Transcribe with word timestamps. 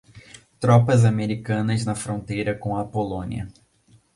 Tropas 0.59 1.05
americanas 1.05 1.85
na 1.85 1.93
fronteira 1.93 2.55
com 2.55 2.75
a 2.75 2.83
Polônia 2.83 3.47